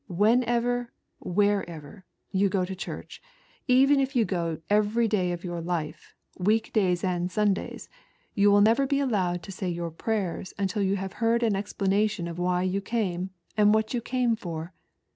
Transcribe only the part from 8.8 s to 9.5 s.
be allowed